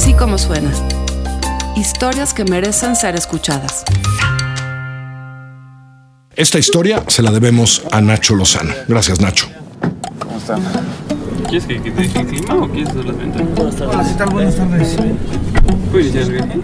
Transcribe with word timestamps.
Así 0.00 0.14
como 0.14 0.38
suena. 0.38 0.70
Historias 1.74 2.32
que 2.32 2.44
merecen 2.44 2.94
ser 2.94 3.16
escuchadas. 3.16 3.82
Esta 6.36 6.60
historia 6.60 7.02
se 7.08 7.20
la 7.20 7.32
debemos 7.32 7.82
a 7.90 8.00
Nacho 8.00 8.36
Lozano. 8.36 8.72
Gracias, 8.86 9.20
Nacho. 9.20 9.48
¿Cómo 10.20 10.38
están? 10.38 10.62
¿Quieres 11.48 11.66
que, 11.66 11.82
que 11.82 11.90
te 11.90 12.02
deje 12.02 12.20
encima 12.20 12.54
o 12.54 12.68
quieres 12.68 12.90
hacer 12.90 13.06
las 13.06 13.18
ventas? 13.18 13.42
Hola, 13.80 14.04
¿qué 14.04 14.14
tal? 14.14 14.28
Buenas 14.30 14.54
tardes. 14.54 14.96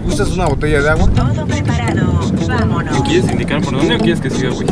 ¿Gustas 0.05 0.29
una 0.29 0.45
botella 0.45 0.81
de 0.81 0.89
agua? 0.91 1.09
Todo 1.09 1.45
preparado. 1.45 2.31
Vámonos. 2.47 3.01
¿Quieres 3.01 3.29
indicar 3.29 3.61
por 3.61 3.75
dónde 3.75 3.95
o 3.95 3.97
quieres 3.97 4.21
que 4.21 4.29
siga, 4.29 4.51
güey? 4.51 4.65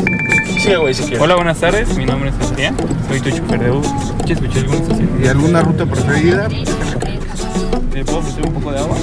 Sí, 0.58 0.74
güey, 0.74 0.94
si 0.94 1.04
quieres. 1.04 1.20
Hola, 1.20 1.36
buenas 1.36 1.60
tardes. 1.60 1.98
Mi 1.98 2.06
nombre 2.06 2.30
es 2.30 2.50
Adrián. 2.50 2.78
Soy 3.10 3.20
tu 3.20 3.30
chofer 3.30 3.60
de 3.60 3.72
Uber. 3.72 3.92
¿Quieres 4.26 4.42
escuchar 4.42 4.64
alguna 4.64 4.82
estación? 4.84 5.10
¿Y 5.22 5.28
alguna 5.28 5.62
ruta 5.64 5.86
preferida? 5.86 6.48
¿Te 7.94 8.04
puedo 8.04 8.20
ofrecer 8.20 8.44
un 8.48 8.54
poco 8.54 8.72
de 8.72 8.80
agua? 8.80 8.98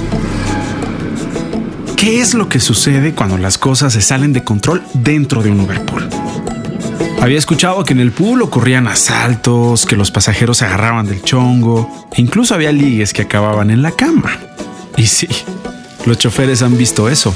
¿Qué 1.95 2.19
es 2.19 2.33
lo 2.33 2.49
que 2.49 2.59
sucede 2.59 3.15
cuando 3.15 3.37
las 3.37 3.57
cosas 3.57 3.93
se 3.93 4.01
salen 4.01 4.33
de 4.33 4.43
control 4.43 4.83
dentro 4.93 5.41
de 5.41 5.49
un 5.49 5.61
Uberpool? 5.61 6.09
Había 7.21 7.37
escuchado 7.37 7.85
que 7.85 7.93
en 7.93 8.01
el 8.01 8.11
pool 8.11 8.41
ocurrían 8.41 8.89
asaltos, 8.89 9.85
que 9.85 9.95
los 9.95 10.11
pasajeros 10.11 10.57
se 10.57 10.65
agarraban 10.65 11.07
del 11.07 11.21
chongo, 11.21 11.89
e 12.11 12.19
incluso 12.19 12.53
había 12.53 12.73
ligues 12.73 13.13
que 13.13 13.21
acababan 13.21 13.69
en 13.69 13.81
la 13.81 13.91
cama. 13.91 14.37
Y 14.97 15.05
sí, 15.05 15.29
los 16.05 16.17
choferes 16.17 16.61
han 16.61 16.77
visto 16.77 17.07
eso 17.07 17.33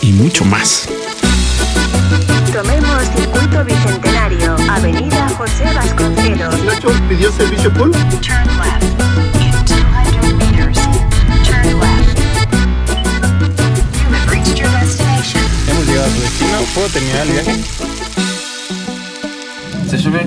y 0.00 0.12
mucho 0.12 0.46
más. 0.46 0.88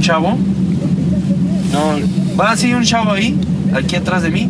Chavo. 0.09 0.35
No, 1.71 2.35
va 2.39 2.51
así 2.51 2.73
un 2.73 2.83
chavo 2.83 3.11
ahí, 3.11 3.37
aquí 3.73 3.95
atrás 3.95 4.23
de 4.23 4.31
mí. 4.31 4.49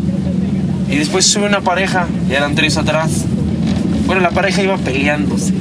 Y 0.89 0.95
después 0.95 1.25
sube 1.25 1.47
una 1.47 1.59
pareja, 1.61 2.07
y 2.29 2.33
eran 2.33 2.55
tres 2.55 2.77
atrás. 2.77 3.25
Bueno, 4.05 4.21
la 4.21 4.29
pareja 4.31 4.63
iba 4.63 4.77
peleándose. 4.77 5.53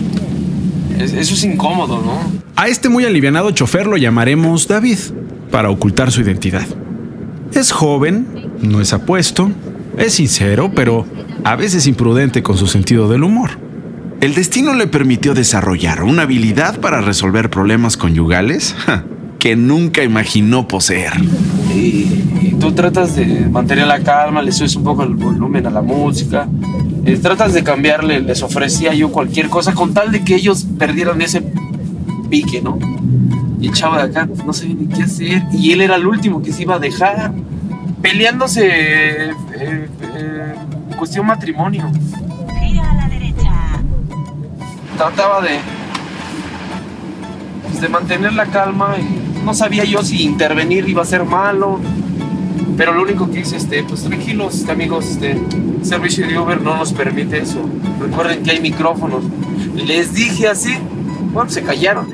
Es- 0.98 1.12
eso 1.12 1.34
es 1.34 1.42
incómodo, 1.44 2.00
¿no? 2.00 2.18
A 2.54 2.68
este 2.68 2.88
muy 2.88 3.04
alivianado 3.04 3.50
chofer 3.50 3.86
lo 3.86 3.96
llamaremos 3.96 4.68
David, 4.68 4.98
para 5.50 5.68
ocultar 5.70 6.12
su 6.12 6.20
identidad. 6.20 6.66
Es 7.52 7.72
joven, 7.72 8.26
no 8.62 8.80
es 8.80 8.92
apuesto, 8.92 9.50
es 9.96 10.14
sincero, 10.14 10.70
pero 10.74 11.06
a 11.44 11.56
veces 11.56 11.86
imprudente 11.88 12.42
con 12.42 12.56
su 12.56 12.66
sentido 12.68 13.08
del 13.08 13.24
humor. 13.24 13.50
El 14.20 14.34
destino 14.34 14.74
le 14.74 14.86
permitió 14.86 15.34
desarrollar 15.34 16.02
una 16.04 16.22
habilidad 16.22 16.78
para 16.80 17.00
resolver 17.00 17.50
problemas 17.50 17.96
conyugales 17.96 18.74
que 19.38 19.56
nunca 19.56 20.02
imaginó 20.02 20.66
poseer. 20.66 21.12
Y, 21.74 22.06
y 22.42 22.56
tú 22.58 22.72
tratas 22.72 23.14
de 23.16 23.46
mantener 23.48 23.86
la 23.86 24.00
calma, 24.00 24.42
le 24.42 24.52
subes 24.52 24.74
un 24.76 24.84
poco 24.84 25.02
el 25.04 25.14
volumen 25.14 25.66
a 25.66 25.70
la 25.70 25.82
música. 25.82 26.48
eh, 27.04 27.16
tratas 27.16 27.52
de 27.54 27.62
cambiarle, 27.62 28.20
les 28.20 28.42
ofrecía 28.42 28.92
yo 28.94 29.10
cualquier 29.10 29.48
cosa 29.48 29.74
con 29.74 29.94
tal 29.94 30.10
de 30.12 30.24
que 30.24 30.34
ellos 30.34 30.66
perdieran 30.78 31.22
ese 31.22 31.42
pique, 32.28 32.60
¿no? 32.60 32.78
Y 33.60 33.68
el 33.68 33.72
chavo 33.72 33.96
de 33.96 34.02
acá 34.02 34.26
pues, 34.26 34.44
no 34.44 34.52
sabía 34.52 34.74
ni 34.74 34.86
qué 34.86 35.02
hacer. 35.04 35.42
Y 35.52 35.72
él 35.72 35.80
era 35.80 35.96
el 35.96 36.06
último 36.06 36.42
que 36.42 36.52
se 36.52 36.62
iba 36.62 36.76
a 36.76 36.78
dejar. 36.78 37.32
Peleándose 38.02 38.66
eh, 38.68 39.32
eh, 39.54 40.54
cuestión 40.96 41.26
matrimonio. 41.26 41.90
Gira 42.60 42.90
a 42.90 42.94
la 42.94 43.08
derecha. 43.08 43.50
Trataba 44.96 45.40
de, 45.42 45.58
pues, 47.64 47.80
de 47.80 47.88
mantener 47.88 48.32
la 48.34 48.46
calma 48.46 48.96
y 48.98 49.27
no 49.44 49.54
sabía 49.54 49.84
yo 49.84 50.02
si 50.02 50.22
intervenir 50.22 50.88
iba 50.88 51.02
a 51.02 51.06
ser 51.06 51.24
malo. 51.24 51.78
Pero 52.76 52.92
lo 52.94 53.02
único 53.02 53.28
que 53.30 53.40
hice, 53.40 53.56
este, 53.56 53.82
pues 53.82 54.04
tranquilos, 54.04 54.64
amigos, 54.68 55.06
este, 55.06 55.32
el 55.32 55.84
servicio 55.84 56.26
de 56.28 56.38
Uber 56.38 56.60
no 56.60 56.76
nos 56.76 56.92
permite 56.92 57.38
eso. 57.38 57.58
Recuerden 58.00 58.42
que 58.44 58.52
hay 58.52 58.60
micrófonos. 58.60 59.24
Les 59.74 60.14
dije 60.14 60.46
así, 60.46 60.74
bueno, 61.32 61.50
se 61.50 61.62
callaron. 61.62 62.06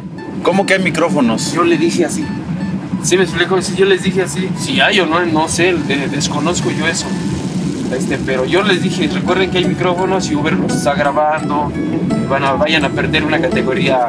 ¿Cómo 0.43 0.65
que 0.65 0.75
hay 0.75 0.83
micrófonos? 0.83 1.53
Yo 1.53 1.65
le 1.65 1.77
dije 1.77 2.07
así. 2.07 2.25
¿Sí 3.03 3.19
me 3.19 3.25
explico? 3.25 3.61
Si 3.61 3.75
yo 3.77 3.85
les 3.85 4.03
dije 4.05 4.23
así, 4.23 4.49
si 4.59 4.81
hay 4.81 5.01
o 5.01 5.07
no, 5.07 5.25
no 5.27 5.49
sé, 5.49 5.75
de- 5.75 6.09
desconozco 6.09 6.71
yo 6.71 6.87
eso. 6.87 7.07
Este, 7.95 8.17
pero 8.17 8.47
yo 8.47 8.63
les 8.63 8.83
dije, 8.83 9.07
recuerden 9.09 9.51
que 9.51 9.59
hay 9.59 9.67
micrófonos 9.67 10.31
y 10.31 10.35
Uber 10.35 10.57
nos 10.57 10.75
está 10.75 10.95
grabando, 10.95 11.71
van 12.31 12.43
a, 12.45 12.53
vayan 12.55 12.85
a 12.87 12.89
perder 12.89 13.23
una 13.25 13.39
categoría 13.41 14.09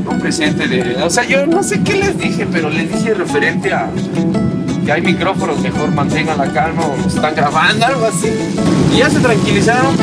no 0.00 0.18
presente 0.18 0.66
de... 0.66 1.02
O 1.02 1.10
sea, 1.10 1.24
yo 1.24 1.46
no 1.46 1.62
sé 1.62 1.82
qué 1.82 1.94
les 1.96 2.18
dije, 2.18 2.46
pero 2.50 2.70
les 2.70 2.92
dije 2.92 3.14
referente 3.14 3.72
a 3.72 3.90
que 4.84 4.92
hay 4.92 5.02
micrófonos, 5.02 5.60
mejor 5.60 5.90
mantengan 5.92 6.38
la 6.38 6.52
calma 6.52 6.84
o 6.86 6.96
nos 6.96 7.14
están 7.14 7.34
grabando, 7.34 7.86
algo 7.86 8.06
así. 8.06 8.28
Y 8.92 8.98
ya 8.98 9.10
se 9.10 9.20
tranquilizaron. 9.20 9.94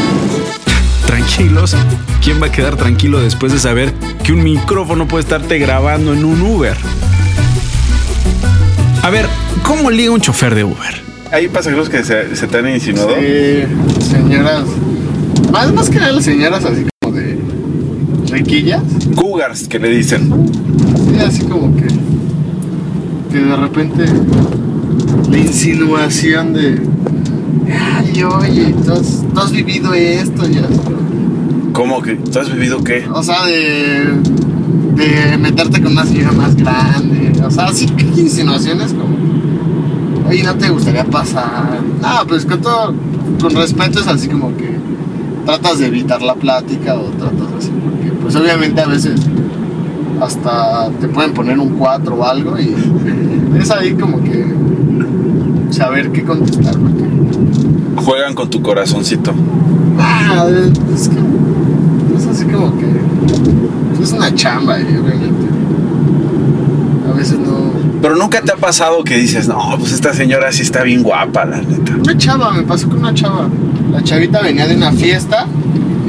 Tranquilos, 1.05 1.75
¿quién 2.23 2.41
va 2.41 2.47
a 2.47 2.51
quedar 2.51 2.75
tranquilo 2.75 3.19
después 3.19 3.51
de 3.51 3.59
saber 3.59 3.93
que 4.23 4.31
un 4.31 4.43
micrófono 4.43 5.07
puede 5.07 5.23
estarte 5.23 5.57
grabando 5.57 6.13
en 6.13 6.23
un 6.23 6.41
Uber? 6.41 6.77
A 9.01 9.09
ver, 9.09 9.25
¿cómo 9.63 9.89
liga 9.89 10.11
un 10.11 10.21
chofer 10.21 10.55
de 10.55 10.63
Uber? 10.63 11.03
¿Hay 11.31 11.47
pasajeros 11.47 11.89
que 11.89 12.03
se, 12.03 12.35
se 12.35 12.47
te 12.47 12.57
han 12.57 12.69
insinuado? 12.69 13.15
Sí, 13.19 13.63
señoras. 14.11 14.65
Más, 15.51 15.73
más 15.73 15.89
que 15.89 15.99
nada 15.99 16.11
las 16.11 16.25
señoras 16.25 16.63
así 16.63 16.85
riquillas. 18.29 18.81
Cougars, 19.15 19.67
que 19.67 19.79
le 19.79 19.89
dicen. 19.89 20.31
Sí, 20.95 21.19
así 21.19 21.43
como 21.43 21.75
que. 21.75 21.87
Que 23.31 23.39
de 23.39 23.55
repente. 23.55 24.05
La 25.29 25.37
insinuación 25.37 26.53
de. 26.53 26.81
Ay, 27.71 28.23
oye, 28.23 28.73
tú 28.85 28.93
has, 28.93 29.23
tú 29.33 29.39
has 29.39 29.51
vivido 29.51 29.93
esto 29.93 30.47
ya. 30.47 30.67
¿Cómo 31.73 32.01
que? 32.01 32.15
¿Tú 32.15 32.39
has 32.39 32.51
vivido 32.51 32.83
qué? 32.83 33.05
O 33.13 33.23
sea, 33.23 33.45
de. 33.45 34.19
De 34.95 35.37
meterte 35.37 35.81
con 35.81 35.93
una 35.93 36.05
señora 36.05 36.31
más 36.31 36.55
grande. 36.55 37.31
O 37.45 37.51
sea, 37.51 37.65
así 37.65 37.85
que 37.85 38.05
insinuaciones 38.21 38.93
como. 38.93 39.17
Oye, 40.27 40.43
¿no 40.43 40.55
te 40.55 40.69
gustaría 40.69 41.05
pasar? 41.05 41.79
No, 42.01 42.27
pues 42.27 42.45
con 42.45 42.61
todo. 42.61 42.93
Con 43.41 43.55
respeto 43.55 43.99
es 43.99 44.07
así 44.07 44.27
como 44.27 44.55
que. 44.57 44.77
Tratas 45.45 45.79
de 45.79 45.87
evitar 45.87 46.21
la 46.21 46.35
plática 46.35 46.95
o 46.95 47.05
tratas 47.11 47.47
así. 47.57 47.71
Pues 48.31 48.43
obviamente 48.43 48.79
a 48.79 48.85
veces. 48.85 49.19
Hasta 50.21 50.91
te 51.01 51.07
pueden 51.07 51.33
poner 51.33 51.57
un 51.57 51.69
4 51.69 52.15
o 52.15 52.23
algo 52.23 52.59
y. 52.59 52.75
Es 53.59 53.71
ahí 53.71 53.93
como 53.93 54.23
que. 54.23 54.45
Saber 55.71 56.11
qué 56.11 56.23
contestar. 56.23 56.75
Porque, 56.77 58.05
Juegan 58.05 58.35
con 58.35 58.47
tu 58.51 58.61
corazoncito. 58.61 59.33
Ah, 59.97 60.45
es 60.93 61.09
que 61.09 61.17
es 62.15 62.27
así 62.27 62.45
como 62.45 62.77
que 62.77 62.85
es 64.03 64.11
una 64.11 64.31
chamba, 64.35 64.75
obviamente. 64.75 65.47
A 67.11 67.17
veces 67.17 67.39
no. 67.39 67.71
Pero 67.99 68.15
nunca 68.15 68.41
te 68.41 68.51
ha 68.51 68.57
pasado 68.57 69.03
que 69.03 69.17
dices, 69.17 69.47
no, 69.47 69.57
pues 69.79 69.91
esta 69.91 70.13
señora 70.13 70.51
sí 70.51 70.61
está 70.61 70.83
bien 70.83 71.01
guapa, 71.01 71.45
la 71.45 71.63
neta. 71.63 71.95
Una 71.95 72.15
chava, 72.15 72.51
me 72.51 72.61
pasó 72.61 72.87
con 72.89 72.99
una 72.99 73.13
chava. 73.15 73.49
La 73.91 74.03
chavita 74.03 74.39
venía 74.43 74.67
de 74.67 74.75
una 74.75 74.91
fiesta 74.91 75.47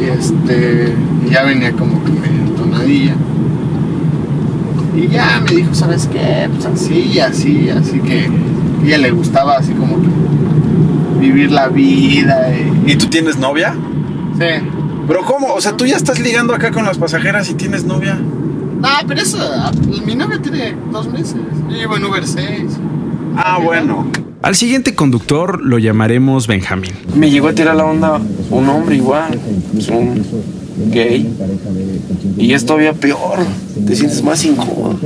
y 0.00 0.05
este 0.09 0.94
ya 1.31 1.43
venía 1.44 1.72
como 1.72 2.03
que 2.05 2.11
medio 2.12 2.41
entonadilla. 2.47 3.15
Y 4.97 5.09
ya 5.09 5.41
me 5.44 5.50
dijo, 5.55 5.75
¿sabes 5.75 6.09
qué? 6.11 6.49
Pues 6.53 6.66
así, 6.66 7.19
así, 7.21 7.71
así 7.71 8.00
que 8.00 8.27
a 8.27 8.87
ella 8.87 8.99
le 8.99 9.11
gustaba 9.12 9.56
así 9.59 9.72
como 9.72 9.97
que 10.00 10.09
vivir 11.21 11.53
la 11.53 11.69
vida 11.69 12.50
y 12.52 12.93
¿Y 12.93 12.97
tú 12.97 13.06
tienes 13.06 13.38
novia? 13.38 13.75
sí. 14.38 14.47
¿Pero 15.06 15.25
cómo? 15.25 15.55
O 15.55 15.61
sea, 15.61 15.76
tú 15.76 15.87
ya 15.87 15.97
estás 15.97 16.20
ligando 16.20 16.55
acá 16.55 16.70
con 16.70 16.85
las 16.85 16.97
pasajeras 16.97 17.50
y 17.50 17.55
tienes 17.55 17.82
novia. 17.82 18.17
Ah, 18.81 19.02
pero 19.08 19.20
eso, 19.20 19.38
mi 20.06 20.14
novia 20.14 20.41
tiene 20.41 20.76
dos 20.93 21.11
meses. 21.11 21.35
Yo 21.69 21.76
llevo 21.76 21.97
en 21.97 22.05
Uber 22.05 22.25
6. 22.25 22.62
Ah, 23.37 23.58
bueno. 23.61 24.06
Al 24.43 24.55
siguiente 24.55 24.94
conductor 24.94 25.61
lo 25.62 25.79
llamaremos 25.79 26.47
Benjamín. 26.47 26.93
Me 27.17 27.29
llegó 27.29 27.49
a 27.49 27.55
tirar 27.55 27.75
la 27.75 27.85
onda 27.85 28.20
un 28.50 28.69
hombre 28.69 28.97
igual, 28.97 29.38
pues, 29.88 29.88
un 29.91 30.91
gay. 30.91 31.29
Y 32.37 32.53
es 32.53 32.65
todavía 32.65 32.93
peor, 32.93 33.38
te 33.87 33.97
sientes 33.97 34.23
más 34.23 34.44
incómodo. 34.44 34.99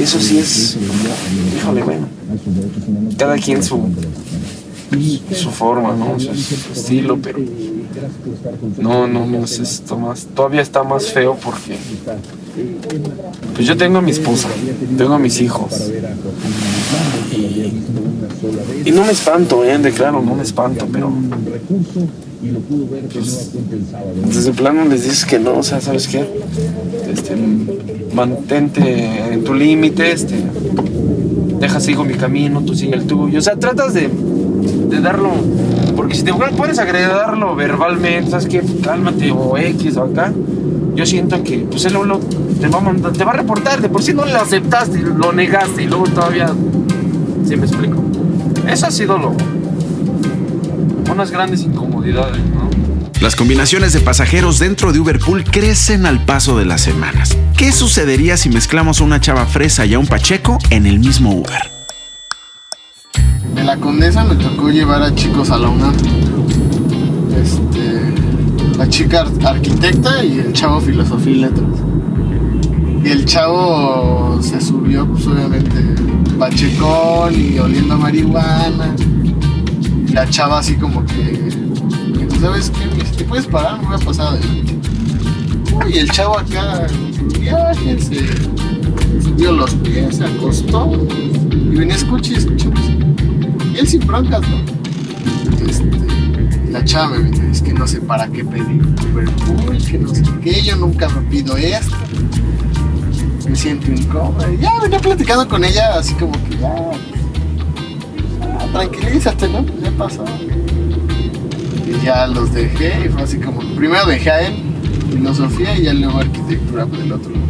Eso 0.00 0.20
sí 0.20 0.38
es, 0.38 0.76
híjole, 1.56 1.82
bueno, 1.82 2.06
cada 3.16 3.36
quien 3.36 3.62
su, 3.62 3.80
su 5.34 5.50
forma, 5.50 5.94
¿no? 5.94 6.18
Su, 6.18 6.30
estilo, 6.72 7.18
pero 7.20 7.38
no, 8.78 9.06
no, 9.06 9.26
no 9.26 9.44
es 9.44 9.58
esto 9.58 9.98
más, 9.98 10.26
todavía 10.34 10.62
está 10.62 10.82
más 10.82 11.06
feo 11.06 11.36
porque 11.42 11.76
Pues 13.54 13.66
yo 13.66 13.76
tengo 13.76 13.98
a 13.98 14.02
mi 14.02 14.10
esposa, 14.10 14.48
tengo 14.96 15.14
a 15.14 15.18
mis 15.18 15.40
hijos. 15.40 15.90
Y, 18.84 18.90
no 18.90 19.04
me 19.04 19.12
espanto, 19.12 19.64
eh, 19.64 19.78
de 19.78 19.90
claro, 19.92 20.22
no 20.22 20.34
me 20.34 20.42
espanto, 20.42 20.86
pero. 20.92 21.12
Pues, 23.12 23.52
desde 24.26 24.50
el 24.50 24.56
plano 24.56 24.84
les 24.84 25.04
dices 25.04 25.24
que 25.24 25.38
no, 25.38 25.58
o 25.58 25.62
sea, 25.62 25.80
¿sabes 25.80 26.08
qué? 26.08 26.26
Este, 27.10 27.36
mantente 28.14 29.32
en 29.32 29.44
tu 29.44 29.54
límite, 29.54 30.10
este, 30.12 30.34
deja 31.60 31.80
sigo 31.80 32.04
mi 32.04 32.14
camino, 32.14 32.60
tú 32.62 32.74
sigue 32.74 32.96
el 32.96 33.06
tuyo. 33.06 33.38
O 33.38 33.42
sea, 33.42 33.56
tratas 33.56 33.94
de, 33.94 34.10
darlo, 35.00 35.30
porque 35.96 36.14
si 36.14 36.22
te 36.22 36.32
puedes 36.34 36.78
agredarlo 36.78 37.54
verbalmente, 37.54 38.30
¿sabes 38.30 38.46
qué? 38.46 38.62
Cálmate 38.82 39.30
o 39.30 39.56
X 39.56 39.96
o 39.96 40.02
acá. 40.02 40.32
Yo 40.94 41.06
siento 41.06 41.42
que, 41.42 41.58
pues 41.58 41.84
él 41.86 41.94
lo, 41.94 42.20
te, 42.62 42.68
va 42.68 42.78
a 42.78 42.80
mandar- 42.80 43.12
te 43.12 43.24
va 43.24 43.32
a 43.32 43.36
reportar, 43.36 43.80
de 43.82 43.88
por 43.88 44.02
si 44.02 44.14
no 44.14 44.24
lo 44.24 44.36
aceptaste, 44.40 45.00
lo 45.00 45.32
negaste 45.32 45.82
y 45.82 45.86
luego 45.86 46.04
todavía, 46.04 46.46
¿sí 47.46 47.56
me 47.56 47.66
explico? 47.66 48.02
Eso 48.68 48.86
ha 48.86 48.90
sido 48.90 49.18
lo, 49.18 49.34
unas 51.12 51.30
grandes 51.30 51.62
incomodidades, 51.62 52.38
¿no? 52.38 52.70
Las 53.20 53.36
combinaciones 53.36 53.92
de 53.92 54.00
pasajeros 54.00 54.58
dentro 54.58 54.92
de 54.92 54.98
Uberpool 55.00 55.44
crecen 55.44 56.06
al 56.06 56.24
paso 56.24 56.56
de 56.58 56.64
las 56.64 56.80
semanas. 56.80 57.36
¿Qué 57.56 57.70
sucedería 57.70 58.36
si 58.36 58.48
mezclamos 58.48 59.00
a 59.00 59.04
una 59.04 59.20
chava 59.20 59.46
fresa 59.46 59.84
y 59.86 59.94
a 59.94 59.98
un 59.98 60.06
pacheco 60.08 60.58
en 60.70 60.86
el 60.86 60.98
mismo 60.98 61.30
Uber? 61.32 61.70
De 63.54 63.62
la 63.62 63.76
condesa 63.76 64.24
me 64.24 64.34
tocó 64.36 64.70
llevar 64.70 65.02
a 65.02 65.14
chicos 65.14 65.50
a 65.50 65.58
la 65.58 65.68
UNAM. 65.68 65.94
Este, 67.40 68.76
la 68.78 68.88
chica 68.88 69.20
ar- 69.20 69.46
arquitecta 69.46 70.24
y 70.24 70.38
el 70.40 70.52
chavo 70.52 70.80
filosofía 70.80 71.32
y 71.32 71.36
letras. 71.42 71.66
Y 73.04 73.08
el 73.08 73.24
chavo 73.24 74.38
se 74.40 74.60
subió, 74.60 75.06
pues 75.06 75.26
obviamente, 75.26 75.82
pachecón 76.38 77.34
y 77.34 77.58
oliendo 77.58 77.94
a 77.94 77.96
marihuana. 77.96 78.94
Y 80.06 80.12
la 80.12 80.28
chava 80.30 80.60
así 80.60 80.76
como 80.76 81.04
que, 81.06 81.50
¿tú 82.28 82.40
¿sabes 82.40 82.70
qué? 82.70 82.86
Me 82.86 83.02
dice, 83.02 83.16
¿Te 83.16 83.24
puedes 83.24 83.46
parar? 83.46 83.80
Me 83.80 83.86
voy 83.88 83.96
a 83.96 83.98
pasar. 83.98 84.38
Uy, 85.72 85.98
el 85.98 86.10
chavo 86.10 86.38
acá 86.38 86.86
en 86.86 87.30
su 87.30 87.40
viaje 87.40 87.98
se 87.98 89.20
subió 89.20 89.52
los 89.52 89.74
pies, 89.76 90.18
se 90.18 90.24
acostó 90.24 90.92
y 91.50 91.74
venía 91.74 91.96
escuche 91.96 92.34
y 92.34 92.36
escuche 92.36 92.68
música. 92.68 93.06
Y 93.74 93.78
él 93.78 93.88
sin 93.88 94.06
broncas, 94.06 94.42
¿no? 94.42 94.58
Este, 95.66 95.90
la 96.70 96.84
chava 96.84 97.18
me 97.18 97.30
dice, 97.30 97.50
es 97.50 97.62
que 97.62 97.72
no 97.72 97.86
sé 97.86 98.00
para 98.00 98.28
qué 98.28 98.44
pedir 98.44 98.82
Uberpool, 99.12 99.78
que 99.78 99.98
no 99.98 100.14
sé 100.14 100.22
qué, 100.42 100.62
yo 100.62 100.76
nunca 100.76 101.08
me 101.08 101.22
pido 101.22 101.56
esto. 101.56 101.96
Me 103.48 103.56
siento 103.56 103.90
incómoda. 103.90 104.50
Y 104.52 104.58
ya 104.58 104.72
venía 104.80 104.98
platicando 104.98 105.48
con 105.48 105.64
ella 105.64 105.98
así 105.98 106.14
como 106.14 106.32
que 106.48 106.56
ya. 106.58 106.74
ah, 108.42 108.66
tranquilízate, 108.72 109.48
¿no? 109.48 109.64
Pues 109.64 109.82
ya 109.82 109.90
pasó. 109.92 110.24
Y 111.86 112.04
ya 112.04 112.26
los 112.26 112.52
dejé 112.52 113.06
y 113.06 113.08
fue 113.08 113.22
así 113.22 113.38
como, 113.38 113.60
primero 113.74 114.06
dejé 114.06 114.30
a 114.30 114.46
él, 114.46 114.54
filosofía 115.10 115.76
y 115.76 115.82
ya 115.84 115.92
luego 115.92 116.18
arquitectura 116.18 116.86
por 116.86 116.98
el 116.98 117.12
otro 117.12 117.30
lado. 117.30 117.42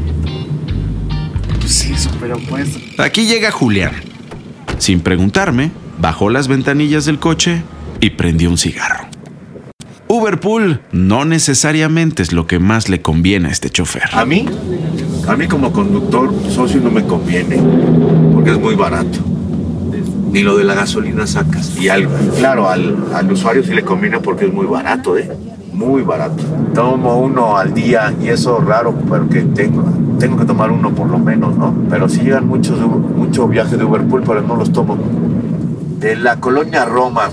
Pues 1.61 1.73
sí, 1.73 1.97
súper 1.97 2.33
opuesto. 2.33 2.79
Aquí 3.03 3.27
llega 3.27 3.51
Julián. 3.51 3.93
Sin 4.79 5.01
preguntarme, 5.01 5.71
bajó 5.99 6.29
las 6.31 6.49
ventanillas 6.49 7.05
del 7.05 7.19
coche 7.21 7.63
y 8.01 8.11
prendió 8.11 8.51
un 8.51 8.59
cigarro. 8.59 9.07
Uberpool 10.09 10.81
no 10.93 11.25
necesariamente 11.25 12.23
es 12.23 12.33
lo 12.33 12.47
que 12.47 12.59
más 12.59 12.89
le 12.89 13.01
conviene 13.01 13.49
a 13.49 13.53
este 13.53 13.71
chofer. 13.71 14.11
A 14.13 14.27
mí, 14.27 14.45
a 15.29 15.37
mí 15.37 15.47
como 15.47 15.73
conductor, 15.73 16.31
socio 16.49 16.81
no 16.81 16.91
me 16.91 17.05
conviene, 17.05 17.59
porque 18.33 18.51
es 18.51 18.59
muy 18.59 18.75
barato. 18.75 19.19
Ni 20.31 20.43
lo 20.43 20.57
de 20.57 20.65
la 20.65 20.75
gasolina 20.75 21.27
sacas. 21.27 21.77
Y 21.79 21.89
al, 21.89 22.09
claro, 22.39 22.69
al, 22.69 22.97
al 23.15 23.31
usuario 23.31 23.63
sí 23.63 23.75
le 23.75 23.85
conviene 23.85 24.19
porque 24.19 24.47
es 24.47 24.53
muy 24.53 24.67
barato, 24.67 25.17
¿eh? 25.17 25.31
Muy 25.73 26.03
barato. 26.03 26.43
Tomo 26.75 27.19
uno 27.19 27.57
al 27.57 27.75
día 27.75 28.15
y 28.23 28.29
eso 28.29 28.59
raro 28.59 28.95
porque 29.09 29.43
tengo, 29.43 29.85
tengo 30.19 30.39
que 30.39 30.45
tomar 30.45 30.71
uno 30.71 30.95
por 30.95 31.09
lo 31.09 31.19
menos, 31.19 31.57
¿no? 31.57 31.75
Pero 31.91 32.09
sí 32.09 32.21
llegan 32.23 32.47
muchos, 32.47 32.79
viajes 33.51 33.79
de 33.79 33.85
Uberpool, 33.85 34.23
pero 34.27 34.41
no 34.41 34.57
los 34.57 34.73
tomo. 34.73 34.97
De 35.99 36.17
la 36.17 36.41
colonia 36.41 36.85
Roma, 36.85 37.31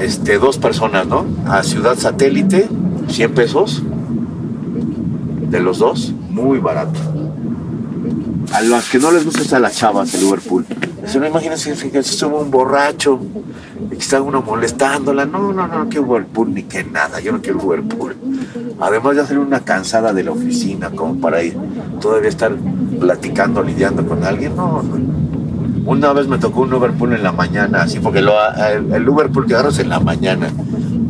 este, 0.00 0.38
dos 0.38 0.58
personas, 0.58 1.06
¿no? 1.06 1.26
A 1.46 1.62
Ciudad 1.62 1.96
Satélite, 1.96 2.68
100 3.08 3.34
pesos. 3.34 3.82
De 5.52 5.60
los 5.60 5.80
dos, 5.80 6.14
muy 6.30 6.60
barato. 6.60 6.98
A 8.54 8.62
los 8.62 8.88
que 8.88 8.98
no 8.98 9.10
les 9.10 9.22
gusta 9.22 9.42
es 9.42 9.52
a 9.52 9.58
las 9.58 9.76
chavas 9.76 10.14
el 10.14 10.24
Uberpool. 10.24 10.64
Dicen, 11.02 11.20
no, 11.20 11.26
imagínense 11.26 11.90
que 11.90 12.02
se 12.02 12.14
sube 12.14 12.36
un 12.36 12.50
borracho 12.50 13.20
y 13.84 13.90
que 13.90 13.98
está 13.98 14.22
uno 14.22 14.40
molestándola. 14.40 15.26
No, 15.26 15.52
no, 15.52 15.68
no, 15.68 15.84
no 15.84 15.88
quiero 15.90 16.06
Uberpool 16.06 16.54
ni 16.54 16.62
que 16.62 16.84
nada. 16.84 17.20
Yo 17.20 17.32
no 17.32 17.42
quiero 17.42 17.58
Uberpool. 17.62 18.16
Además 18.80 19.14
ya 19.14 19.26
sería 19.26 19.42
una 19.42 19.60
cansada 19.60 20.14
de 20.14 20.24
la 20.24 20.30
oficina 20.30 20.88
como 20.88 21.20
para 21.20 21.42
ir 21.42 21.54
todavía 22.00 22.30
estar 22.30 22.56
platicando, 22.98 23.62
lidiando 23.62 24.06
con 24.06 24.24
alguien. 24.24 24.56
No, 24.56 24.82
no. 24.82 24.96
Una 25.84 26.14
vez 26.14 26.28
me 26.28 26.38
tocó 26.38 26.62
un 26.62 26.72
Uberpool 26.72 27.12
en 27.12 27.22
la 27.22 27.32
mañana, 27.32 27.82
así 27.82 27.98
porque 27.98 28.20
el, 28.20 28.30
el 28.90 29.06
Uberpool 29.06 29.44
que 29.44 29.54
en 29.54 29.88
la 29.90 30.00
mañana 30.00 30.48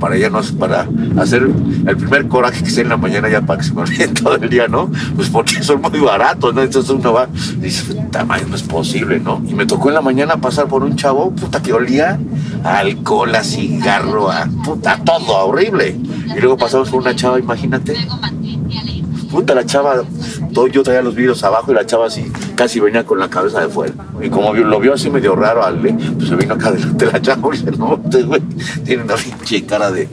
para 0.02 0.18
ya 0.18 0.30
no 0.30 0.40
para 0.58 0.88
hacer 1.16 1.48
el 1.86 1.96
primer 1.96 2.26
coraje 2.26 2.64
que 2.64 2.70
sea 2.70 2.82
en 2.82 2.88
la 2.88 2.96
mañana 2.96 3.28
ya 3.28 3.40
para 3.40 3.60
que 3.60 3.66
se 3.66 3.72
me 3.72 3.82
olvide 3.82 4.08
todo 4.22 4.34
el 4.34 4.50
día, 4.50 4.66
¿no? 4.66 4.90
Pues 5.14 5.28
porque 5.28 5.62
son 5.62 5.80
muy 5.80 6.00
baratos, 6.00 6.52
¿no? 6.52 6.60
Entonces 6.60 6.90
uno 6.90 7.12
va 7.12 7.28
y 7.52 7.60
dice, 7.60 7.94
madre, 8.26 8.46
no 8.48 8.56
es 8.56 8.64
posible, 8.64 9.20
¿no? 9.20 9.40
Y 9.46 9.54
me 9.54 9.64
tocó 9.64 9.90
en 9.90 9.94
la 9.94 10.00
mañana 10.00 10.38
pasar 10.38 10.66
por 10.66 10.82
un 10.82 10.96
chavo, 10.96 11.30
puta, 11.30 11.62
que 11.62 11.72
olía 11.72 12.18
alcohol, 12.64 13.32
a 13.32 13.44
cigarro, 13.44 14.28
a 14.28 14.48
puta, 14.64 14.98
todo, 15.04 15.46
horrible. 15.46 15.96
Y 16.36 16.40
luego 16.40 16.56
pasamos 16.56 16.90
por 16.90 17.00
una 17.00 17.14
chava, 17.14 17.38
imagínate. 17.38 17.94
Puta, 19.30 19.54
la 19.54 19.64
chava, 19.64 20.02
yo 20.72 20.82
traía 20.82 21.00
los 21.00 21.14
vidrios 21.14 21.44
abajo 21.44 21.70
y 21.70 21.76
la 21.76 21.86
chava 21.86 22.08
así 22.08 22.30
casi 22.62 22.78
venía 22.78 23.04
con 23.04 23.18
la 23.18 23.28
cabeza 23.28 23.60
de 23.60 23.68
fuera. 23.68 23.92
Y 24.22 24.30
como 24.30 24.54
lo 24.54 24.78
vio 24.78 24.94
así 24.94 25.10
medio 25.10 25.34
raro, 25.34 25.64
al, 25.64 25.80
pues 25.80 26.28
se 26.28 26.36
vino 26.36 26.54
acá 26.54 26.70
delante 26.70 27.06
de 27.06 27.10
la 27.10 27.20
chava 27.20 27.48
y 27.48 27.58
dice, 27.58 27.72
no, 27.72 28.00
este 28.04 28.22
güey 28.22 28.40
tiene 28.84 29.02
una 29.02 29.16
pinche 29.16 29.66
cara 29.66 29.90
de 29.90 30.08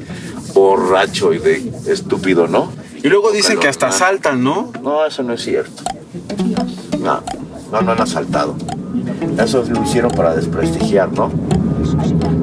borracho 0.55 1.31
y 1.31 1.37
de 1.37 1.71
estúpido, 1.85 2.47
¿no? 2.47 2.71
Y 3.03 3.07
luego 3.07 3.29
dicen 3.29 3.59
que 3.59 3.67
hasta 3.67 3.89
ah. 3.89 3.91
saltan, 3.91 4.43
¿no? 4.43 4.71
No, 4.81 5.05
eso 5.05 5.21
no 5.21 5.33
es 5.33 5.43
cierto. 5.43 5.83
No, 6.99 7.21
no, 7.71 7.81
no 7.83 7.91
han 7.91 8.01
asaltado. 8.01 8.55
Eso 9.37 9.63
lo 9.69 9.83
hicieron 9.83 10.09
para 10.09 10.35
desprestigiar, 10.35 11.11
¿no? 11.11 11.31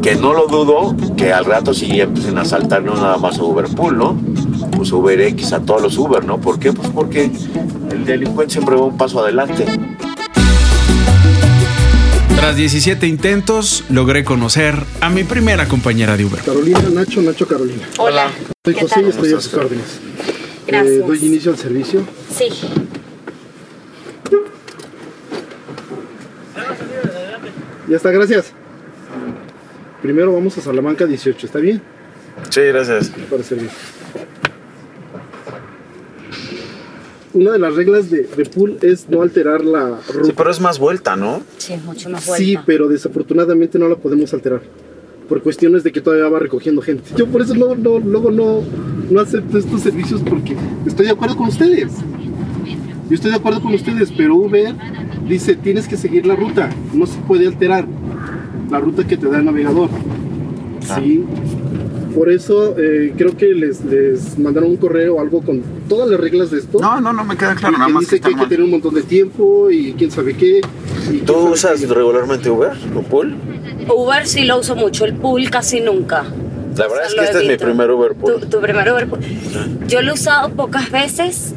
Que 0.02 0.14
no 0.14 0.34
lo 0.34 0.46
dudo 0.46 0.94
que 1.16 1.32
al 1.32 1.46
rato 1.46 1.74
sí 1.74 2.00
empiecen 2.00 2.38
a 2.38 2.42
asaltar 2.42 2.84
no 2.84 2.94
nada 2.94 3.16
más 3.16 3.40
a 3.40 3.42
Uberpool, 3.42 3.98
¿no? 3.98 4.16
Pues 4.76 4.92
UberX 4.92 5.52
a 5.52 5.62
todos 5.62 5.82
los 5.82 5.98
Uber, 5.98 6.24
¿no? 6.24 6.38
¿Por 6.38 6.60
qué? 6.60 6.72
Pues 6.72 6.90
porque 6.90 7.32
delincuente 8.06 8.52
siempre 8.54 8.76
va 8.76 8.84
un 8.86 8.96
paso 8.96 9.20
adelante. 9.22 9.64
Tras 12.36 12.56
17 12.56 13.06
intentos, 13.06 13.84
logré 13.88 14.24
conocer 14.24 14.74
a 15.00 15.10
mi 15.10 15.24
primera 15.24 15.66
compañera 15.68 16.16
de 16.16 16.24
Uber. 16.26 16.40
Carolina, 16.42 16.80
Nacho, 16.92 17.22
Nacho, 17.22 17.46
Carolina. 17.48 17.82
Hola. 17.98 18.30
Soy 18.64 18.74
¿Qué 18.74 18.80
José 18.82 18.94
tal? 18.96 19.06
y 19.06 19.08
estoy 19.08 19.32
a 19.32 19.40
sus 19.40 19.54
órdenes. 19.54 19.98
Gracias. 20.66 20.94
Eh, 20.96 21.04
doy 21.06 21.18
inicio 21.24 21.50
al 21.52 21.58
servicio. 21.58 22.06
Sí. 22.36 22.48
Ya 27.88 27.96
está, 27.96 28.10
gracias. 28.10 28.52
Primero 30.02 30.32
vamos 30.32 30.58
a 30.58 30.60
Salamanca 30.60 31.06
18, 31.06 31.46
¿está 31.46 31.58
bien? 31.58 31.80
Sí, 32.50 32.60
gracias. 32.62 33.10
Para 33.30 33.42
servir. 33.42 33.70
Una 37.36 37.52
de 37.52 37.58
las 37.58 37.74
reglas 37.74 38.10
de, 38.10 38.22
de 38.22 38.44
pool 38.46 38.78
es 38.80 39.10
no 39.10 39.20
alterar 39.20 39.62
la 39.62 40.00
ruta. 40.08 40.24
Sí, 40.24 40.32
pero 40.34 40.50
es 40.50 40.58
más 40.58 40.78
vuelta, 40.78 41.16
¿no? 41.16 41.42
Sí, 41.58 41.74
es 41.74 41.84
mucho 41.84 42.08
más 42.08 42.26
vuelta. 42.26 42.42
Sí, 42.42 42.56
pero 42.64 42.88
desafortunadamente 42.88 43.78
no 43.78 43.88
la 43.88 43.96
podemos 43.96 44.32
alterar. 44.32 44.62
Por 45.28 45.42
cuestiones 45.42 45.84
de 45.84 45.92
que 45.92 46.00
todavía 46.00 46.30
va 46.30 46.38
recogiendo 46.38 46.80
gente. 46.80 47.10
Yo 47.14 47.26
por 47.26 47.42
eso 47.42 47.54
no, 47.54 47.74
no, 47.74 47.98
luego 47.98 48.30
no, 48.30 48.62
no 49.10 49.20
acepto 49.20 49.58
estos 49.58 49.82
servicios 49.82 50.22
porque 50.26 50.56
estoy 50.86 51.04
de 51.06 51.12
acuerdo 51.12 51.36
con 51.36 51.48
ustedes. 51.48 51.92
Yo 53.10 53.14
estoy 53.14 53.32
de 53.32 53.36
acuerdo 53.36 53.60
con 53.60 53.74
ustedes, 53.74 54.10
pero 54.16 54.34
Uber 54.34 54.74
dice 55.28 55.56
tienes 55.56 55.86
que 55.86 55.98
seguir 55.98 56.24
la 56.24 56.36
ruta. 56.36 56.70
No 56.94 57.06
se 57.06 57.18
puede 57.20 57.46
alterar 57.46 57.86
la 58.70 58.80
ruta 58.80 59.06
que 59.06 59.18
te 59.18 59.28
da 59.28 59.40
el 59.40 59.44
navegador. 59.44 59.90
Sí. 60.80 61.22
Por 62.16 62.30
eso 62.30 62.74
eh, 62.78 63.12
creo 63.16 63.36
que 63.36 63.48
les, 63.52 63.84
les 63.84 64.38
mandaron 64.38 64.70
un 64.70 64.76
correo 64.78 65.16
o 65.16 65.20
algo 65.20 65.42
con 65.42 65.62
todas 65.86 66.08
las 66.08 66.18
reglas 66.18 66.50
de 66.50 66.60
esto. 66.60 66.78
No, 66.80 66.98
no, 66.98 67.12
no 67.12 67.24
me 67.24 67.36
queda 67.36 67.54
claro, 67.54 67.72
nada 67.76 67.88
que 67.88 67.92
más 67.92 68.00
dice 68.04 68.16
que 68.16 68.22
que 68.22 68.28
hay 68.28 68.34
que 68.36 68.46
tener 68.46 68.64
un 68.64 68.70
montón 68.70 68.94
de 68.94 69.02
tiempo 69.02 69.70
y 69.70 69.92
quién 69.92 70.10
sabe 70.10 70.34
qué. 70.34 70.62
y 71.12 71.18
¿Tú 71.18 71.34
sabe 71.34 71.50
usas 71.52 71.80
qué. 71.82 71.86
regularmente 71.94 72.48
Uber 72.48 72.72
o 72.96 73.02
Pool? 73.02 73.34
Uber 73.94 74.26
sí 74.26 74.44
lo 74.44 74.58
uso 74.60 74.74
mucho, 74.76 75.04
el 75.04 75.14
pool 75.14 75.50
casi 75.50 75.80
nunca. 75.82 76.24
La 76.76 76.88
verdad 76.88 77.06
es 77.06 77.12
Lo 77.12 77.18
que 77.18 77.24
este 77.26 77.36
es 77.38 77.42
mi 77.44 77.48
evito. 77.50 77.64
primer 77.66 77.90
Uber 77.90 78.14
Pool. 78.14 78.40
Tu, 78.40 78.46
tu 78.46 78.60
primer 78.60 78.90
Uber 78.92 79.06
pool. 79.08 79.20
Yo 79.86 80.00
lo 80.00 80.10
he 80.10 80.14
usado 80.14 80.48
pocas 80.50 80.90
veces 80.90 81.54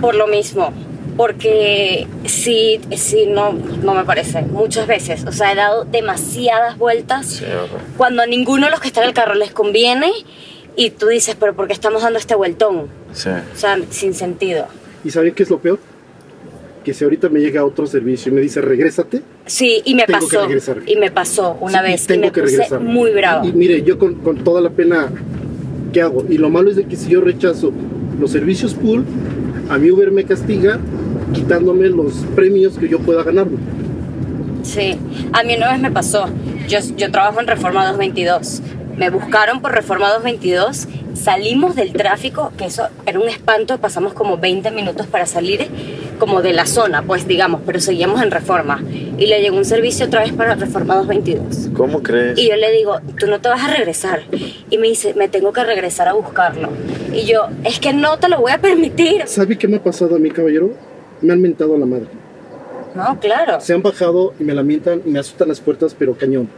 por 0.00 0.16
lo 0.16 0.26
mismo. 0.26 0.72
Porque 1.20 2.06
sí, 2.24 2.80
sí, 2.96 3.26
no, 3.28 3.52
no 3.82 3.92
me 3.94 4.04
parece. 4.04 4.40
Muchas 4.40 4.86
veces. 4.86 5.22
O 5.26 5.32
sea, 5.32 5.52
he 5.52 5.54
dado 5.54 5.84
demasiadas 5.84 6.78
vueltas 6.78 7.42
cuando 7.98 8.22
a 8.22 8.26
ninguno 8.26 8.64
de 8.64 8.70
los 8.70 8.80
que 8.80 8.88
están 8.88 9.02
en 9.02 9.10
el 9.10 9.14
carro 9.14 9.34
les 9.34 9.50
conviene. 9.50 10.10
Y 10.76 10.88
tú 10.88 11.08
dices, 11.08 11.36
pero 11.38 11.52
¿por 11.54 11.66
qué 11.66 11.74
estamos 11.74 12.00
dando 12.00 12.18
este 12.18 12.34
vueltón? 12.34 12.86
Sí. 13.12 13.28
O 13.28 13.58
sea, 13.58 13.78
sin 13.90 14.14
sentido. 14.14 14.64
¿Y 15.04 15.10
saben 15.10 15.34
qué 15.34 15.42
es 15.42 15.50
lo 15.50 15.58
peor? 15.58 15.78
Que 16.86 16.94
si 16.94 17.04
ahorita 17.04 17.28
me 17.28 17.40
llega 17.40 17.66
otro 17.66 17.86
servicio 17.86 18.32
y 18.32 18.36
me 18.36 18.40
dice, 18.40 18.62
regrésate, 18.62 19.20
Sí, 19.44 19.82
y 19.84 19.94
me 19.94 20.04
Tengo 20.06 20.20
que 20.26 20.36
pasó. 20.36 20.46
regresar. 20.46 20.78
Y 20.86 20.96
me 20.96 21.10
pasó 21.10 21.58
una 21.60 21.82
Sí, 21.84 21.90
vez. 21.90 22.04
Y 22.04 22.06
tengo 22.06 22.22
me 22.28 22.32
que 22.32 22.40
regresar. 22.40 22.80
muy 22.80 23.10
bravo. 23.10 23.46
Y 23.46 23.52
mire, 23.52 23.82
yo 23.82 23.98
con, 23.98 24.14
con 24.14 24.38
toda 24.42 24.62
la 24.62 24.70
pena, 24.70 25.10
¿qué 25.92 26.00
hago? 26.00 26.24
Y 26.30 26.38
lo 26.38 26.48
malo 26.48 26.70
es 26.70 26.76
de 26.76 26.86
que 26.86 26.96
si 26.96 27.10
yo 27.10 27.20
rechazo 27.20 27.72
los 28.18 28.30
servicios 28.30 28.72
pool, 28.72 29.04
a 29.68 29.76
mi 29.76 29.90
Uber 29.90 30.10
me 30.12 30.24
castiga 30.24 30.80
quitándome 31.32 31.88
los 31.88 32.14
premios 32.34 32.78
que 32.78 32.88
yo 32.88 32.98
pueda 32.98 33.22
ganarme. 33.22 33.58
Sí, 34.62 34.96
a 35.32 35.42
mí 35.42 35.56
una 35.56 35.72
vez 35.72 35.80
me 35.80 35.90
pasó. 35.90 36.28
Yo, 36.68 36.78
yo 36.96 37.10
trabajo 37.10 37.40
en 37.40 37.46
Reforma 37.46 37.86
222. 37.86 38.62
Me 38.96 39.10
buscaron 39.10 39.62
por 39.62 39.72
Reforma 39.72 40.08
222. 40.12 40.86
Salimos 41.14 41.74
del 41.74 41.92
tráfico, 41.92 42.52
que 42.56 42.66
eso 42.66 42.88
era 43.06 43.18
un 43.18 43.28
espanto. 43.28 43.78
Pasamos 43.78 44.12
como 44.12 44.38
20 44.38 44.70
minutos 44.70 45.06
para 45.06 45.26
salir 45.26 45.68
como 46.20 46.42
de 46.42 46.52
la 46.52 46.66
zona, 46.66 47.02
pues 47.02 47.26
digamos, 47.26 47.62
pero 47.66 47.80
seguíamos 47.80 48.22
en 48.22 48.30
Reforma. 48.30 48.82
Y 49.18 49.26
le 49.26 49.40
llegó 49.40 49.56
un 49.56 49.64
servicio 49.64 50.06
otra 50.06 50.20
vez 50.20 50.32
para 50.32 50.54
Reforma 50.54 50.94
222. 50.96 51.70
¿Cómo 51.74 52.02
crees? 52.02 52.38
Y 52.38 52.48
yo 52.48 52.56
le 52.56 52.70
digo, 52.70 53.00
tú 53.18 53.26
no 53.26 53.40
te 53.40 53.48
vas 53.48 53.64
a 53.64 53.74
regresar. 53.74 54.22
Y 54.70 54.78
me 54.78 54.86
dice, 54.86 55.14
me 55.14 55.28
tengo 55.28 55.52
que 55.52 55.64
regresar 55.64 56.06
a 56.08 56.12
buscarlo. 56.12 56.68
Y 57.12 57.24
yo, 57.24 57.48
es 57.64 57.80
que 57.80 57.92
no 57.92 58.18
te 58.18 58.28
lo 58.28 58.40
voy 58.40 58.52
a 58.52 58.60
permitir. 58.60 59.22
¿Sabe 59.26 59.58
qué 59.58 59.66
me 59.66 59.78
ha 59.78 59.82
pasado 59.82 60.14
a 60.14 60.18
mí, 60.18 60.30
caballero? 60.30 60.89
Me 61.22 61.32
han 61.32 61.40
mentado 61.40 61.74
a 61.74 61.78
la 61.78 61.86
madre. 61.86 62.06
No, 62.94 63.18
claro. 63.20 63.60
Se 63.60 63.72
han 63.72 63.82
bajado 63.82 64.34
y 64.38 64.44
me 64.44 64.54
lamentan 64.54 65.02
y 65.04 65.10
me 65.10 65.18
asustan 65.18 65.48
las 65.48 65.60
puertas, 65.60 65.94
pero 65.98 66.14
cañón. 66.14 66.48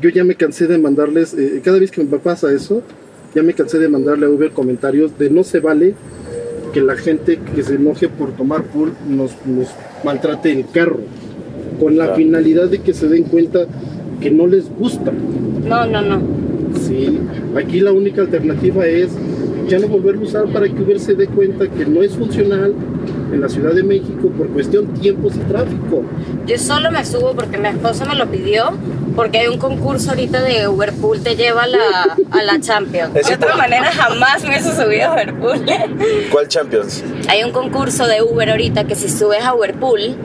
Yo 0.00 0.10
ya 0.10 0.24
me 0.24 0.34
cansé 0.34 0.66
de 0.66 0.78
mandarles, 0.78 1.34
eh, 1.34 1.60
cada 1.62 1.78
vez 1.78 1.90
que 1.90 2.02
me 2.02 2.18
pasa 2.18 2.52
eso, 2.52 2.82
ya 3.34 3.42
me 3.42 3.54
cansé 3.54 3.78
de 3.78 3.88
mandarle 3.88 4.26
a 4.26 4.30
Uber 4.30 4.50
comentarios 4.50 5.18
de 5.18 5.30
no 5.30 5.44
se 5.44 5.60
vale 5.60 5.94
que 6.72 6.80
la 6.80 6.96
gente 6.96 7.38
que 7.54 7.62
se 7.62 7.74
enoje 7.74 8.08
por 8.08 8.32
tomar 8.32 8.64
pool 8.64 8.92
nos, 9.08 9.32
nos 9.46 9.68
maltrate 10.04 10.52
el 10.52 10.66
carro, 10.70 11.00
con 11.78 11.96
la 11.96 12.14
finalidad 12.14 12.68
de 12.68 12.80
que 12.80 12.94
se 12.94 13.08
den 13.08 13.24
cuenta 13.24 13.66
que 14.20 14.30
no 14.30 14.46
les 14.46 14.70
gusta. 14.70 15.12
No, 15.12 15.86
no, 15.86 16.02
no. 16.02 16.20
Sí, 16.78 17.18
aquí 17.56 17.80
la 17.80 17.92
única 17.92 18.22
alternativa 18.22 18.86
es 18.86 19.10
ya 19.68 19.78
no 19.78 19.88
volverlo 19.88 20.22
a 20.22 20.24
usar 20.24 20.52
para 20.52 20.66
que 20.66 20.82
Uber 20.82 20.98
se 20.98 21.14
dé 21.14 21.26
cuenta 21.26 21.68
que 21.68 21.86
no 21.86 22.02
es 22.02 22.16
funcional 22.16 22.74
en 23.32 23.40
la 23.40 23.48
Ciudad 23.48 23.72
de 23.72 23.82
México 23.82 24.28
por 24.36 24.48
cuestión 24.48 24.88
tiempos 24.94 25.34
y 25.36 25.40
tráfico. 25.40 26.02
Yo 26.46 26.58
solo 26.58 26.90
me 26.90 27.04
subo 27.04 27.34
porque 27.34 27.58
mi 27.58 27.68
esposo 27.68 28.04
me 28.06 28.14
lo 28.14 28.30
pidió, 28.30 28.72
porque 29.14 29.38
hay 29.38 29.48
un 29.48 29.58
concurso 29.58 30.10
ahorita 30.10 30.42
de 30.42 30.68
Uberpool, 30.68 31.20
te 31.20 31.36
lleva 31.36 31.64
a 31.64 31.66
la, 31.66 32.16
a 32.30 32.42
la 32.42 32.60
Champions. 32.60 33.14
De 33.14 33.34
otra 33.34 33.56
manera 33.56 33.90
jamás 33.92 34.42
me 34.42 34.50
hubiese 34.50 34.74
subido 34.74 35.08
a 35.08 35.14
Uberpool. 35.14 35.64
¿Cuál 36.30 36.48
Champions? 36.48 37.04
Hay 37.28 37.42
un 37.44 37.52
concurso 37.52 38.06
de 38.06 38.22
Uber 38.22 38.50
ahorita 38.50 38.84
que 38.84 38.94
si 38.94 39.08
subes 39.08 39.44
a 39.44 39.54
Uberpool, 39.54 40.16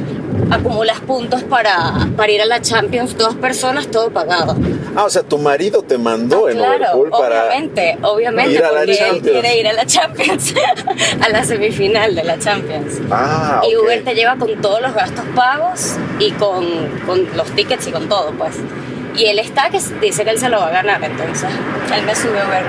acumulas 0.51 0.99
puntos 1.01 1.43
para, 1.43 1.93
para 2.15 2.31
ir 2.31 2.41
a 2.41 2.45
la 2.45 2.61
Champions, 2.61 3.17
dos 3.17 3.35
personas, 3.35 3.87
todo 3.87 4.09
pagado. 4.11 4.55
Ah, 4.95 5.05
o 5.05 5.09
sea, 5.09 5.23
tu 5.23 5.37
marido 5.37 5.81
te 5.81 5.97
mandó 5.97 6.47
en 6.49 6.57
Claro, 6.57 6.73
Liverpool 6.77 7.09
para. 7.11 7.45
obviamente, 7.47 7.97
obviamente, 8.01 8.53
ir 8.53 8.63
a 8.63 8.71
la 8.71 8.77
porque 8.79 8.91
él 8.91 8.97
Champions. 8.97 9.31
quiere 9.41 9.59
ir 9.59 9.67
a 9.67 9.73
la 9.73 9.85
Champions, 9.85 10.53
a 11.21 11.29
la 11.29 11.43
semifinal 11.43 12.15
de 12.15 12.23
la 12.23 12.39
Champions. 12.39 12.99
Ah, 13.11 13.61
Y. 13.69 13.75
Uber 13.75 14.03
te 14.03 14.13
lleva 14.15 14.35
con 14.37 14.55
todos 14.61 14.81
los 14.81 14.93
gastos 14.93 15.25
pagos 15.35 15.95
y 16.19 16.31
con, 16.31 16.65
con 17.05 17.27
los 17.35 17.49
tickets 17.51 17.87
y 17.87 17.91
con 17.91 18.07
todo, 18.07 18.31
pues. 18.31 18.55
Y 19.17 19.25
él 19.27 19.39
está 19.39 19.69
que 19.69 19.79
dice 20.01 20.23
que 20.25 20.29
él 20.31 20.39
se 20.39 20.49
lo 20.49 20.59
va 20.59 20.67
a 20.67 20.71
ganar, 20.71 21.03
entonces 21.03 21.49
él 21.95 22.05
me 22.05 22.15
sube 22.15 22.39
a 22.39 22.45
Uber. 22.45 22.63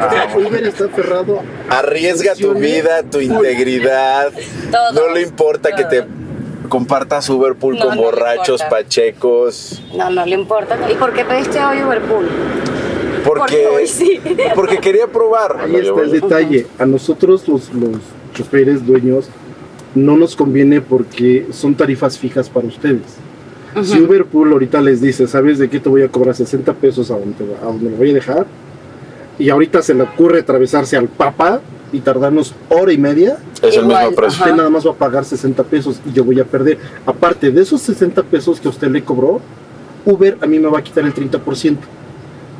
Ah, 0.00 0.26
Uber 0.34 0.66
está 0.66 0.86
aferrado 0.86 1.42
Arriesga 1.68 2.34
tu 2.34 2.54
vida, 2.54 3.02
tu 3.02 3.20
integridad. 3.20 4.32
Todo, 4.70 4.92
no 5.08 5.14
le 5.14 5.20
importa 5.22 5.72
que 5.74 5.84
te 5.84 6.04
compartas 6.68 7.28
Uberpool 7.28 7.76
No, 7.76 7.86
con 7.86 7.96
no 7.96 8.02
borrachos, 8.02 8.62
pachecos. 8.64 9.82
No, 9.94 10.10
no 10.10 10.24
le 10.24 10.34
importa. 10.34 10.78
¿Y 10.90 10.94
por 10.94 11.12
qué 11.12 11.24
pediste 11.24 11.62
hoy 11.62 11.82
Uberpool? 11.82 12.28
Porque, 13.24 13.66
hoy 13.66 13.86
sí. 13.86 14.20
porque 14.54 14.78
quería 14.78 15.06
probar. 15.06 15.58
Ahí 15.60 15.76
está 15.76 16.00
el 16.00 16.10
detalle. 16.10 16.66
A 16.78 16.86
nosotros 16.86 17.46
los, 17.48 17.72
los 17.74 17.98
choferes 18.34 18.86
dueños 18.86 19.28
no 19.94 20.16
nos 20.16 20.36
conviene 20.36 20.80
porque 20.80 21.48
son 21.50 21.74
tarifas 21.74 22.18
fijas 22.18 22.48
para 22.48 22.66
ustedes. 22.66 23.16
Si 23.82 24.00
Uberpool 24.00 24.52
ahorita 24.52 24.80
les 24.80 25.00
dice, 25.00 25.26
¿sabes 25.26 25.58
de 25.58 25.68
qué 25.68 25.78
te 25.78 25.88
voy 25.88 26.02
a 26.02 26.08
cobrar 26.08 26.34
60 26.34 26.72
pesos 26.74 27.10
a 27.10 27.18
donde, 27.18 27.54
a 27.62 27.66
donde 27.66 27.90
lo 27.90 27.96
voy 27.96 28.10
a 28.10 28.14
dejar? 28.14 28.46
Y 29.38 29.50
ahorita 29.50 29.82
se 29.82 29.94
le 29.94 30.02
ocurre 30.02 30.40
atravesarse 30.40 30.96
al 30.96 31.08
Papa 31.08 31.60
y 31.92 32.00
tardarnos 32.00 32.54
hora 32.68 32.92
y 32.92 32.98
media. 32.98 33.38
Es 33.62 33.76
el 33.76 33.86
mismo 33.86 34.12
precio. 34.12 34.44
Usted 34.44 34.54
nada 34.56 34.70
más 34.70 34.86
va 34.86 34.90
a 34.90 34.94
pagar 34.94 35.24
60 35.24 35.62
pesos 35.64 36.00
y 36.06 36.12
yo 36.12 36.24
voy 36.24 36.40
a 36.40 36.44
perder. 36.44 36.78
Aparte 37.06 37.50
de 37.50 37.62
esos 37.62 37.80
60 37.82 38.22
pesos 38.24 38.60
que 38.60 38.68
usted 38.68 38.88
le 38.88 39.02
cobró, 39.02 39.40
Uber 40.04 40.38
a 40.40 40.46
mí 40.46 40.58
me 40.58 40.68
va 40.68 40.78
a 40.78 40.82
quitar 40.82 41.04
el 41.04 41.14
30% 41.14 41.76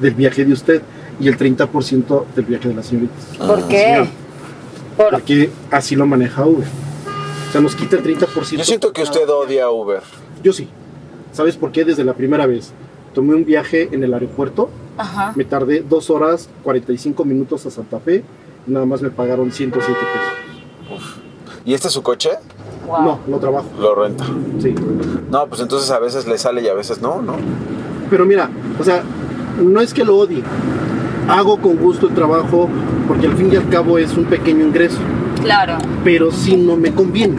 del 0.00 0.14
viaje 0.14 0.44
de 0.44 0.52
usted 0.52 0.82
y 1.20 1.28
el 1.28 1.36
30% 1.36 2.24
del 2.34 2.44
viaje 2.44 2.68
de 2.68 2.74
la 2.74 2.82
señorita. 2.82 3.14
¿Por 3.46 3.66
qué? 3.68 4.06
Porque 4.96 5.50
así 5.70 5.96
lo 5.96 6.06
maneja 6.06 6.44
Uber. 6.44 6.66
O 7.48 7.52
sea, 7.52 7.60
nos 7.60 7.74
quita 7.74 7.96
el 7.96 8.02
30%. 8.04 8.56
Yo 8.56 8.64
siento 8.64 8.92
que 8.92 9.02
usted 9.02 9.28
odia 9.28 9.64
a 9.64 9.70
Uber. 9.70 10.02
Yo 10.42 10.52
sí. 10.52 10.68
¿Sabes 11.32 11.56
por 11.56 11.72
qué? 11.72 11.84
Desde 11.84 12.04
la 12.04 12.14
primera 12.14 12.46
vez. 12.46 12.72
Tomé 13.14 13.34
un 13.34 13.44
viaje 13.44 13.88
en 13.92 14.04
el 14.04 14.12
aeropuerto. 14.12 14.70
Ajá. 14.96 15.32
Me 15.34 15.44
tardé 15.44 15.84
2 15.88 16.10
horas 16.10 16.48
45 16.62 17.24
minutos 17.24 17.64
a 17.66 17.70
Santa 17.70 18.00
Fe. 18.00 18.22
Nada 18.68 18.84
más 18.84 19.00
me 19.00 19.10
pagaron 19.10 19.50
107 19.50 19.98
pesos. 19.98 21.08
¿Y 21.64 21.72
este 21.72 21.88
es 21.88 21.94
su 21.94 22.02
coche? 22.02 22.30
No, 22.86 23.18
no 23.26 23.38
trabajo. 23.38 23.66
Lo 23.80 23.94
renta. 23.94 24.24
Sí. 24.58 24.74
No, 25.30 25.46
pues 25.46 25.60
entonces 25.60 25.90
a 25.90 25.98
veces 25.98 26.26
le 26.26 26.38
sale 26.38 26.62
y 26.62 26.68
a 26.68 26.74
veces 26.74 27.00
no, 27.00 27.22
¿no? 27.22 27.36
Pero 28.10 28.26
mira, 28.26 28.50
o 28.78 28.84
sea, 28.84 29.02
no 29.62 29.80
es 29.80 29.92
que 29.94 30.04
lo 30.04 30.16
odie. 30.16 30.42
Hago 31.28 31.58
con 31.58 31.76
gusto 31.76 32.08
el 32.08 32.14
trabajo 32.14 32.68
porque 33.06 33.26
al 33.26 33.36
fin 33.36 33.50
y 33.52 33.56
al 33.56 33.68
cabo 33.68 33.98
es 33.98 34.16
un 34.16 34.26
pequeño 34.26 34.66
ingreso. 34.66 34.98
Claro. 35.42 35.78
Pero 36.04 36.30
sí 36.30 36.56
no 36.56 36.76
me 36.76 36.92
conviene. 36.92 37.38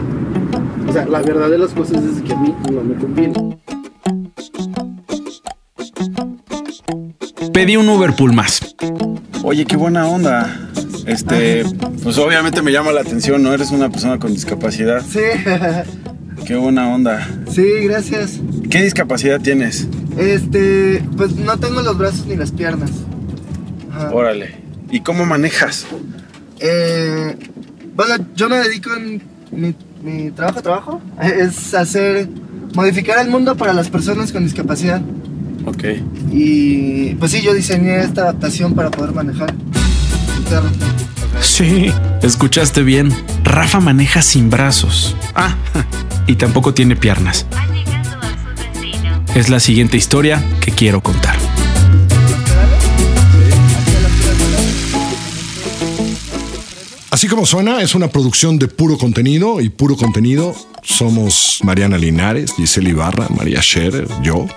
O 0.87 0.91
sea, 0.93 1.05
la 1.05 1.21
verdad 1.21 1.49
de 1.49 1.59
las 1.59 1.73
cosas 1.73 2.03
es 2.03 2.21
que 2.23 2.33
a 2.33 2.37
mí 2.37 2.55
no 2.71 2.81
me 2.81 2.95
conviene. 2.95 3.59
Pedí 7.53 7.77
un 7.77 7.89
Uberpool 7.89 8.33
más. 8.33 8.75
Oye, 9.43 9.65
qué 9.65 9.75
buena 9.75 10.07
onda. 10.07 10.68
Este, 11.09 11.65
pues 12.03 12.17
obviamente 12.17 12.61
me 12.61 12.71
llama 12.71 12.91
la 12.91 13.01
atención, 13.01 13.41
¿no? 13.41 13.53
Eres 13.53 13.71
una 13.71 13.89
persona 13.89 14.19
con 14.19 14.31
discapacidad. 14.33 15.03
Sí, 15.07 15.19
Qué 16.45 16.55
buena 16.55 16.87
onda. 16.93 17.27
sí, 17.51 17.63
gracias. 17.83 18.39
¿Qué 18.69 18.83
discapacidad 18.83 19.41
tienes? 19.41 19.87
Este, 20.17 21.03
pues 21.17 21.35
no 21.35 21.57
tengo 21.57 21.81
los 21.81 21.97
brazos 21.97 22.25
ni 22.27 22.35
las 22.35 22.51
piernas. 22.51 22.91
Ajá. 23.91 24.11
Órale. 24.13 24.55
¿Y 24.91 25.01
cómo 25.01 25.25
manejas? 25.25 25.85
Eh, 26.59 27.35
bueno, 27.95 28.25
yo 28.35 28.49
me 28.49 28.57
dedico 28.57 28.91
en 28.95 29.21
mi, 29.51 29.75
mi 30.03 30.31
trabajo, 30.31 30.61
trabajo, 30.61 31.01
es 31.21 31.73
hacer, 31.73 32.27
modificar 32.73 33.19
el 33.19 33.29
mundo 33.31 33.55
para 33.55 33.73
las 33.73 33.89
personas 33.89 34.31
con 34.31 34.43
discapacidad. 34.43 35.01
Ok. 35.65 35.83
Y 36.31 37.15
pues 37.15 37.31
sí, 37.31 37.41
yo 37.41 37.53
diseñé 37.53 37.99
esta 38.01 38.21
adaptación 38.21 38.73
para 38.75 38.89
poder 38.91 39.13
manejar 39.13 39.53
Sí, 41.41 41.91
escuchaste 42.21 42.83
bien. 42.83 43.13
Rafa 43.43 43.79
maneja 43.79 44.21
sin 44.21 44.49
brazos. 44.49 45.15
Ah, 45.35 45.55
y 46.27 46.35
tampoco 46.35 46.73
tiene 46.73 46.95
piernas. 46.95 47.45
Es 49.35 49.49
la 49.49 49.59
siguiente 49.59 49.97
historia 49.97 50.43
que 50.59 50.71
quiero 50.71 51.01
contar. 51.01 51.37
Así 57.11 57.27
como 57.27 57.45
suena, 57.45 57.81
es 57.81 57.95
una 57.95 58.07
producción 58.07 58.59
de 58.59 58.67
puro 58.67 58.97
contenido 58.97 59.61
y 59.61 59.69
puro 59.69 59.97
contenido 59.97 60.55
somos 60.83 61.59
Mariana 61.63 61.97
Linares, 61.97 62.53
Giselle 62.55 62.91
Ibarra, 62.91 63.27
María 63.29 63.61
Scherer, 63.61 64.07
yo. 64.23 64.47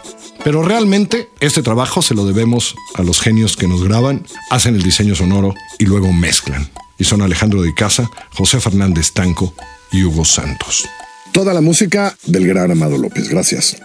Pero 0.45 0.63
realmente 0.63 1.29
este 1.41 1.63
trabajo 1.63 2.03
se 2.03 2.15
lo 2.15 2.27
debemos 2.27 2.75
a 2.95 3.03
los 3.03 3.21
genios 3.21 3.57
que 3.57 3.69
nos 3.69 3.85
graban, 3.85 4.27
hacen 4.51 4.75
el 4.75 4.83
diseño 4.83 5.15
sonoro 5.15 5.55
y 5.79 5.87
luego 5.87 6.13
mezclan. 6.13 6.69
Y 6.99 7.05
son 7.05 7.23
Alejandro 7.23 7.63
de 7.63 7.75
Casa, 7.75 8.11
José 8.33 8.61
Fernández 8.61 9.13
Tanco 9.13 9.55
y 9.93 10.05
Hugo 10.05 10.25
Santos. 10.25 10.89
Toda 11.33 11.55
la 11.55 11.61
música 11.61 12.17
del 12.27 12.47
gran 12.47 12.71
Amado 12.71 12.99
López, 12.99 13.29
gracias. 13.29 13.77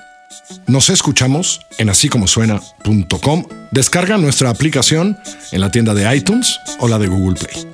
Nos 0.67 0.89
escuchamos 0.89 1.61
en 1.77 1.89
asícomosuena.com. 1.89 3.45
Descarga 3.71 4.17
nuestra 4.17 4.49
aplicación 4.49 5.17
en 5.51 5.61
la 5.61 5.71
tienda 5.71 5.93
de 5.93 6.15
iTunes 6.15 6.59
o 6.79 6.87
la 6.87 6.99
de 6.99 7.07
Google 7.07 7.39
Play. 7.39 7.67